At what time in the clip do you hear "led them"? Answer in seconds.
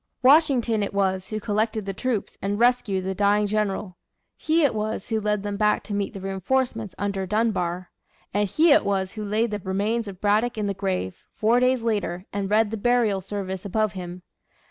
5.19-5.57